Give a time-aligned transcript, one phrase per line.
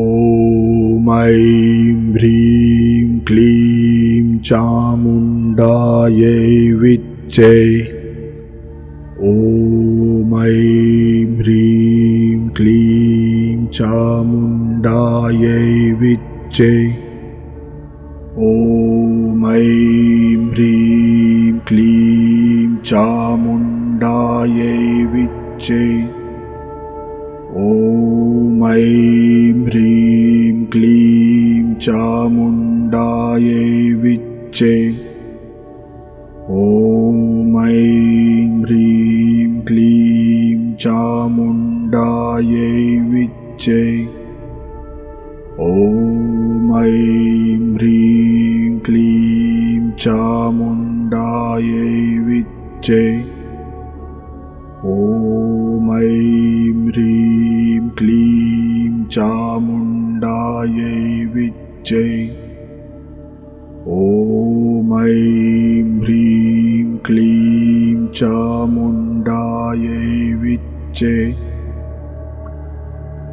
[0.00, 7.82] ॐ ऐं ह्रीं क्लीं चामुण्डायै विच्चे।
[9.22, 16.88] ॐ ऐं ह्रीं क्लीं चामुण्डायै विच्चे।
[18.38, 25.98] ॐ ऐं ह्रीं क्लीं चामुण्डायै विच्चे।
[27.56, 29.89] ॐ ऐं ह्रीं
[31.82, 34.76] चामुण्डायै विच्चे।
[36.50, 43.84] ॐ ऐं ह्रीं क्लीं चामुण्डायै विच्चे।
[45.60, 53.04] ॐ ऐं ह्रीं क्लीं चामुण्डायै विच्चे।
[54.84, 54.86] ॐ
[55.96, 60.94] ऐं ह्रीं क्लीं चामुण्डायै
[61.34, 61.96] विच्चे ॐ
[64.92, 71.32] ऐं ह्रीं क्लीं चामुण्डायै विच्चे।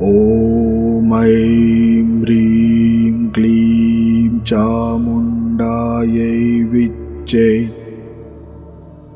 [0.02, 7.64] ॐ ऐं ह्रीं क्लीं चामुण्डायै विच्चे।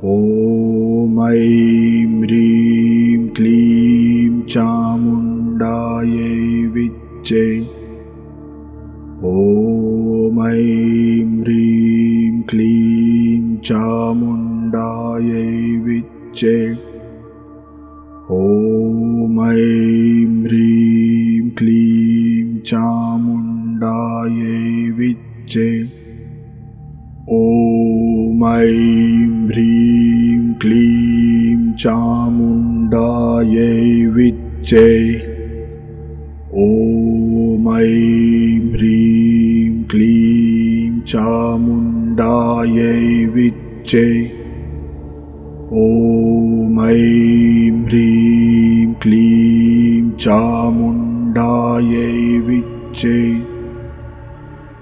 [0.03, 7.80] ॐ ऐं ह्रीं क्लीं चामुण्डायै विच्चे
[9.23, 10.37] ॐ
[11.41, 15.43] ह्रीं क्लीं चामुण्डायै
[15.81, 16.73] विच्चे।
[18.31, 24.59] ॐ ऐं ह्रीं क्लीं चामुण्डायै
[24.91, 25.71] विच्चे।
[27.29, 27.31] ॐ
[28.45, 33.65] ऐं ह्रीं क्लीं चामुण्डायै
[34.05, 34.89] विच्चे।
[36.53, 44.07] ॐ ऐं ह्रीं क्लीं चामुण्डायै विच्चे।
[45.73, 53.21] ॐ ऐं ह्रीं क्लीं चामुण्डायै विच्चे।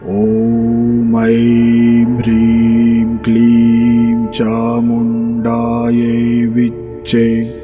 [0.05, 7.58] ॐ ऐं ह्रीं क्लीं चामुण्डायै विच्चे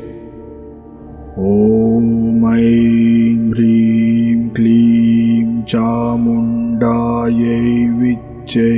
[6.26, 7.66] चामुण्डायै
[7.98, 8.72] विच्चे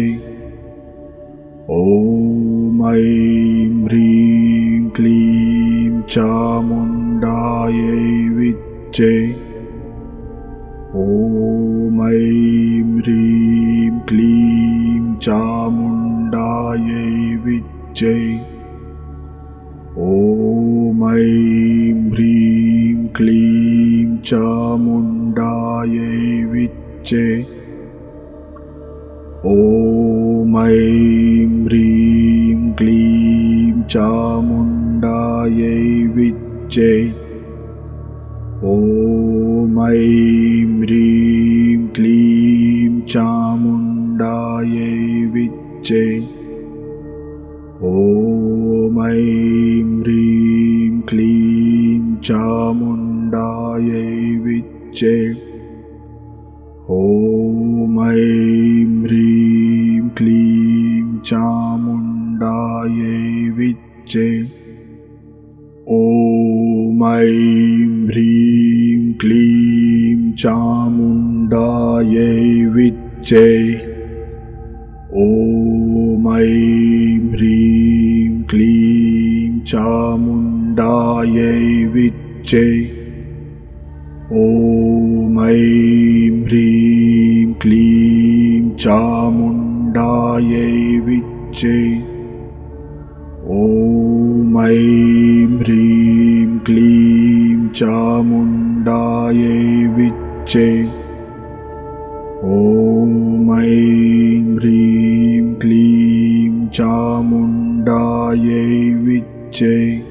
[1.76, 8.02] ॐ ऐं ह्रीं क्लीं चामुण्डायै
[8.38, 9.14] विच्चे
[11.04, 17.06] ॐ ऐं ह्रीं क्लीं चामुण्डायै
[17.46, 18.18] विच्चे
[20.10, 26.27] ॐ ऐं ह्रीं क्लीं चामुण्डायै
[27.08, 27.58] विच्चे
[29.46, 30.56] ॐ
[31.66, 37.12] ह्रीं क्लीं चामुण्डायै विच्चे।
[38.64, 46.18] ॐ ऐं ह्रीं क्लीं चामुण्डायै विच्चे।
[47.82, 55.27] ॐ ऐं क्लीं चामुण्डायै विच्चे
[61.26, 63.16] चामुण्डायै
[63.58, 64.30] विच्चे
[65.96, 67.04] ॐ
[68.10, 72.26] ह्रीं क्लीं चामुण्डायै
[72.76, 73.48] विच्चे
[75.24, 81.58] ॐ ऐं ह्रीं क्लीं चामुण्डायै
[81.94, 82.68] विच्चे
[84.34, 85.87] ऐं
[93.50, 100.84] ॐ ऐं ह्रीं क्लीं चामुण्डायै विच्चे।
[102.44, 110.07] ॐ ऐं ह्रीं क्लीं चामुण्डायै विच्चे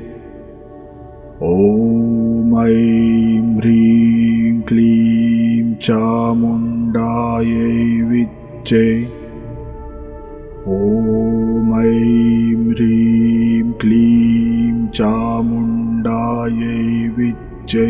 [14.97, 16.77] चामुण्डायै
[17.17, 17.89] विच्चे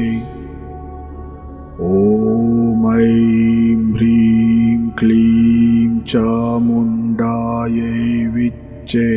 [1.88, 7.90] ॐ ऐं ह्रीं क्लीं चामुण्डायै
[8.36, 9.08] विच्चे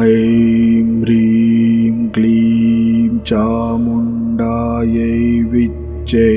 [0.00, 6.28] ऐं ह्रीं क्लीं चामुण्डा चामुण्डायै विच्चे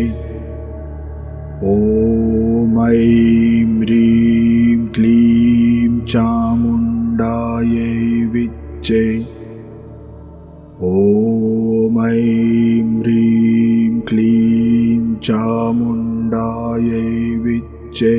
[10.81, 17.03] ॐ ऐं ह्रीं क्लीं चामुण्डायै
[17.43, 18.15] विच्चे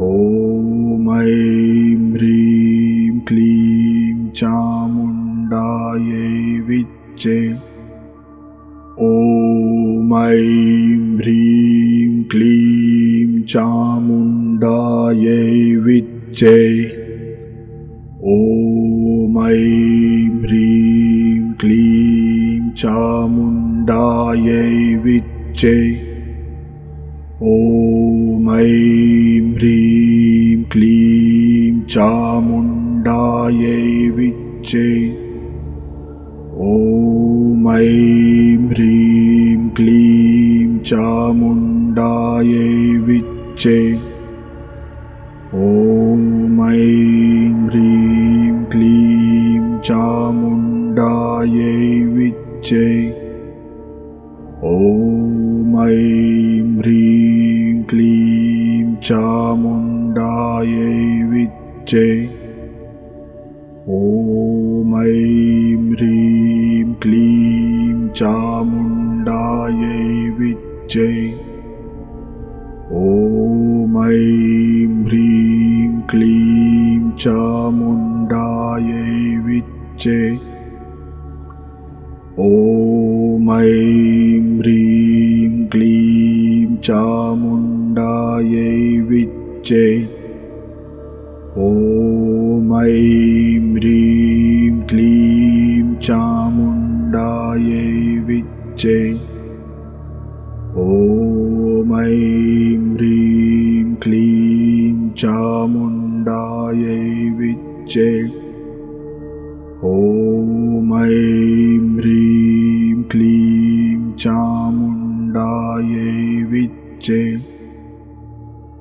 [0.00, 6.30] ॐ ऐं ह्रीं क्लीं चामुण्डायै
[6.68, 7.38] विच्चे
[9.10, 15.40] ॐ ऐं ह्रीं क्लीं चामुण्डायै
[15.86, 16.93] विच्चे
[22.84, 26.00] चामुण्डायै विच्चे।
[27.42, 35.10] ॐ ऐं ह्रीं क्लीं चामुण्डायै विच्चे।
[36.56, 43.93] ॐ ऐं ह्रीं क्लीं चामुण्डायै विच्चे
[52.64, 52.90] विच्चे
[54.64, 60.86] ॐ ऐं ह्रीं क्लीं चामुण्डायै
[61.32, 62.06] विच्चे
[63.96, 70.00] ॐ ऐं ह्रीं क्लीं चामुण्डायै
[70.38, 71.10] विच्चे
[73.02, 79.04] ॐ ऐं ह्रीं क्लीं चामुण्डायै
[79.46, 80.18] विच्चे
[84.64, 88.70] ह्रीं क्लीं चामुण्डायै
[89.08, 89.84] विच्चे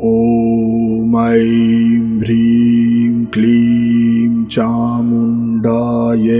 [0.05, 6.37] ॐ ऐं ह्रीं क्लीं चामुण्डायै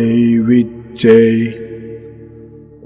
[0.47, 1.21] विच्चे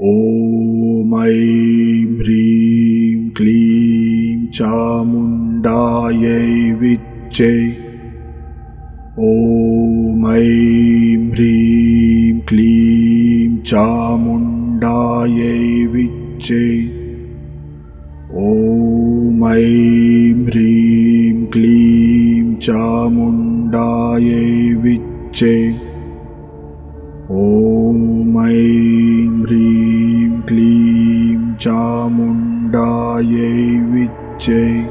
[0.09, 6.45] ॐ ऐं ह्रीं क्लीं चामुण्डायै
[6.81, 7.53] विच्चे
[9.18, 15.57] ॐ ऐं ह्रीं क्लीं चामुण्डायै
[15.94, 16.87] ॐ
[19.57, 25.71] ऐं ह्रीं क्लीं चामुण्डायै विच्चे।
[27.31, 33.51] ॐ ऐं ह्रीं क्लीं चामुण्डायै
[33.92, 34.87] विच्चे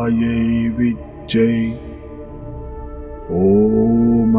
[0.00, 1.48] चामुण्डायै विच्चे
[3.30, 4.36] ॐ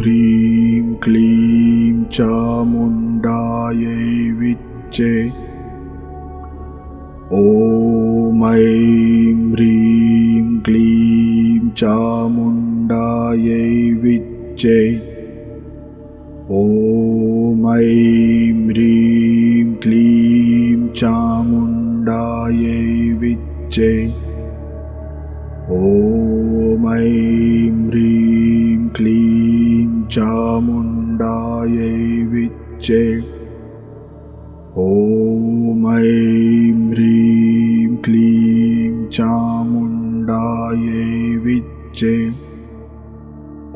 [0.00, 3.88] ह्रीं क्लीं चामुण्डायै
[4.40, 5.12] विच्चे
[7.32, 13.60] ॐ ऐं ह्रीं क्लीं चामुण्डायै
[14.02, 14.78] विच्चे
[25.94, 26.86] ॐ
[27.88, 33.20] ह्रीं क्लीं चामुण्डायै विच्चे।
[34.76, 42.16] ॐ ऐं ह्रीं क्लीं चामुण्डायै विच्चे।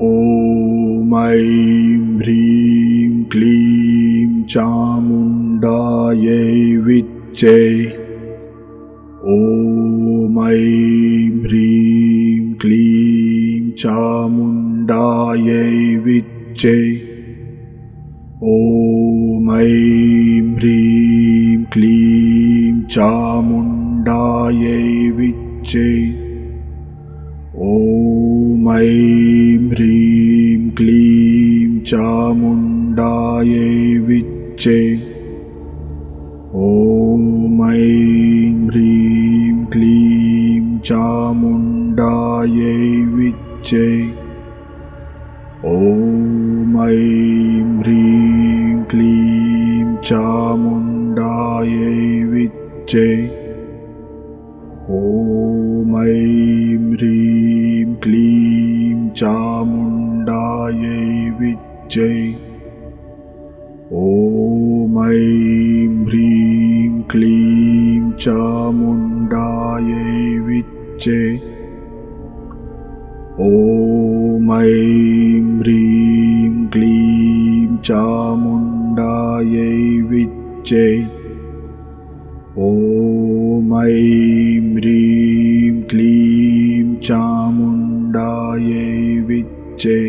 [0.00, 6.36] ॐ ऐं ह्रीं क्लीं चामुण्डायै
[6.76, 7.97] विच्चे
[13.80, 15.66] चामुण्डायै
[16.04, 16.78] विच्चे
[18.52, 24.80] ॐ ऐं ह्रीं क्लीं चामुण्डायै
[28.66, 33.70] ऐं ह्रीं क्लीं चामुण्डायै
[37.76, 42.76] ऐं ह्रीं क्लीं चामुण्डायै
[43.68, 43.88] विच्चे
[45.68, 51.90] ॐ ऐं ह्रीं क्लीं चामुण्डायै
[52.30, 53.10] विच्चे
[54.98, 60.96] ॐ ऐं ह्रीं क्लीं चामुण्डायै
[61.40, 62.10] विच्चे
[64.06, 70.08] ॐ ऐं ह्रीं क्लीं चामुण्डायै
[70.48, 71.20] विच्चे
[77.84, 79.74] चामुण्डायै
[80.10, 80.86] विच्चे
[82.58, 88.86] ॐ ऐं ह्रीं क्लीं चामुण्डायै
[89.28, 90.00] विच्चे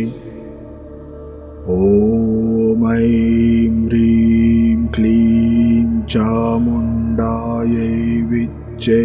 [1.77, 7.91] ॐ ऐं ह्रीं क्लीं चामुण्डायै
[8.31, 9.01] विच्चे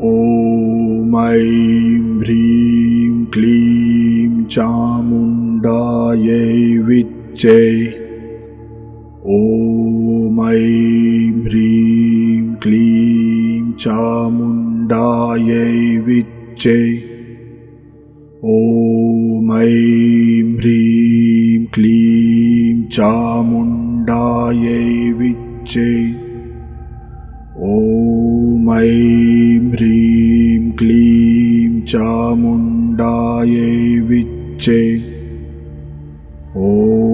[0.00, 7.62] ॐ ऐं ह्रीं क्लीं चामुण्डायै विच्चे।
[9.26, 16.92] ॐ ऐं ह्रीं क्लीं चामुण्डायै विच्चे।
[18.44, 26.15] ॐ ऐं ह्रीं क्लीं चामुण्डायै विच्चे
[31.88, 33.74] चामुण्डायै
[34.08, 34.80] विच्चे।
[36.56, 37.05] ॐ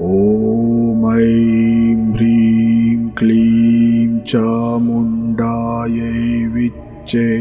[0.00, 7.40] ॐ ऐं ह्रीं क्लीं चामुण्डायै विच्चे।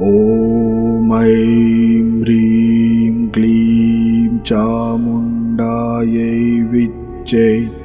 [0.00, 7.75] ॐ ऐं ह्रीं क्लीं चामुण्डायै विच्चे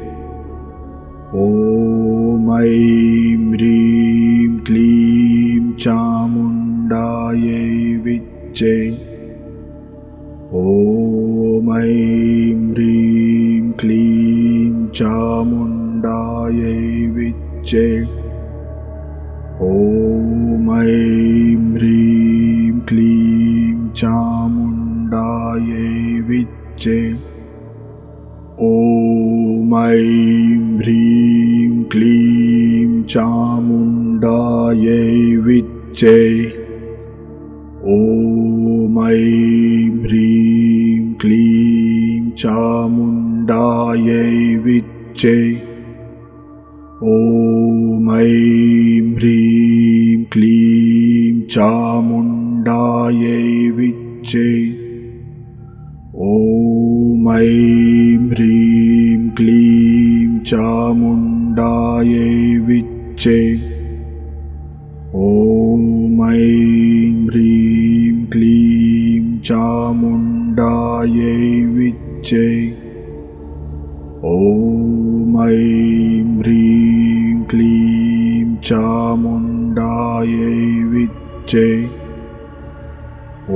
[13.81, 18.03] क्लीं चामुण्डायै विच्चे।
[19.61, 27.01] ॐ ऐं ह्रीं क्लीं चामुण्डायै विच्चे।
[28.61, 36.50] ॐ ऐं ह्रीं क्लीं चामुण्डायै विच्चे
[44.63, 45.37] विच्चे
[47.03, 53.39] ॐ ऐं ह्रीं क्लीं चामुण्डायै
[53.77, 54.49] विच्चे
[56.27, 62.29] ॐ ऐं ह्रीं क्लीं चामुण्डायै
[62.67, 63.39] विच्चे
[65.15, 71.35] ॐ ऐं ह्रीं क्लीं चामुण्डायै
[71.77, 72.47] विच्चे
[76.41, 80.53] ह्रीं क्लीं चामुण्डायै
[80.91, 81.65] विच्चे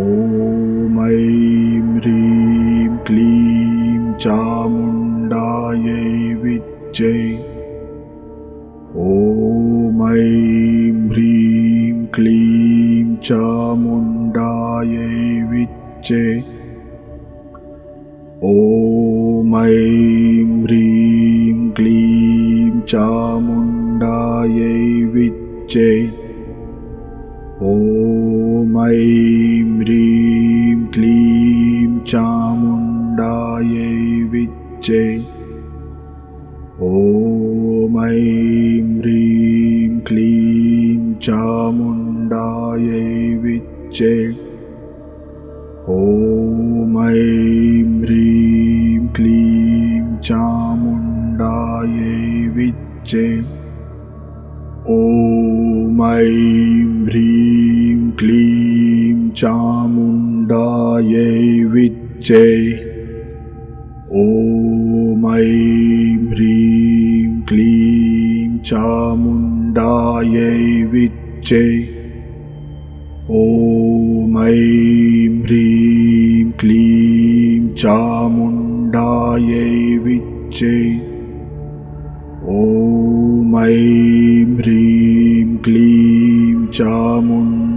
[0.02, 6.04] ॐ ऐं ह्रीं क्लीं चामुण्डायै
[6.44, 7.16] विच्चे
[9.08, 15.10] ॐ ऐं ह्रीं क्लीं चामुण्डायै
[15.54, 16.26] विच्चे
[18.54, 19.95] ॐ ऐं
[27.62, 34.24] ॐ ऐं ह्रीं क्लीं चामुण्डायै
[38.04, 44.45] ऐं ह्रीं क्लीं चामुण्डायै विच्चे
[56.06, 61.24] ऐं ह्रीं क्लीं चामुण्डायै
[61.72, 62.46] विच्चे
[64.22, 70.52] ॐ ऐं ह्रीं क्लीं चामुण्डायै
[70.92, 71.66] विच्चे
[73.42, 79.68] ॐ ऐं ह्रीं क्लीं चामुण्डायै
[80.06, 80.76] विच्चे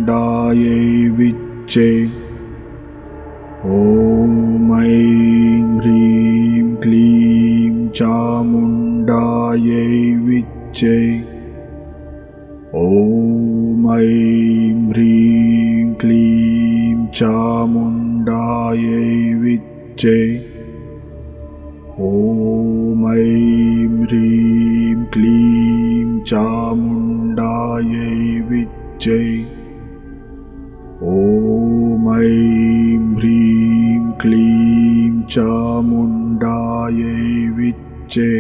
[0.09, 1.89] चामुण्डायै विच्चे
[3.65, 9.83] ॐ ऐं ह्रीं क्लीं चामुण्डायै
[10.29, 10.97] विच्चे
[12.85, 19.05] ॐ ऐं ह्रीं क्लीं चामुण्डायै
[19.43, 20.19] विच्चे
[22.09, 28.11] ॐ ऐं ह्रीं क्लीं चामुण्डायै
[28.51, 29.38] विच्चे
[32.15, 38.33] ऐं ह्रीं क्लीं चामुण्डायै विच्चे।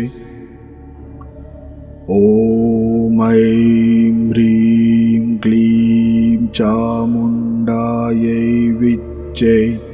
[2.10, 9.88] ॐ ऐं ह्रीं क्लीं चामुण्डायै विच्चे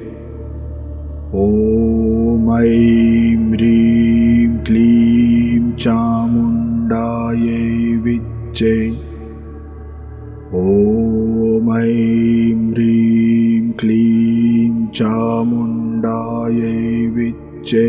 [14.97, 16.75] चामुण्डायै
[17.15, 17.87] विच्चे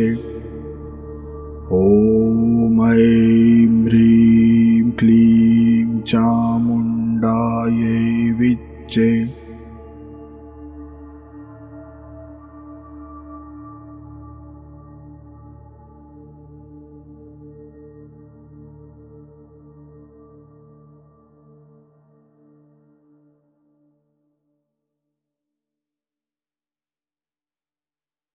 [1.71, 8.00] ॐ ऐं ह्रीं क्लीं चामुण्डायै
[8.39, 9.09] विच्चे